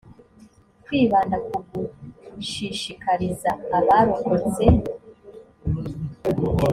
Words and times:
kwibanda 0.85 1.35
ku 1.47 1.55
gushishikariza 2.33 3.49
abarokotse 3.77 4.65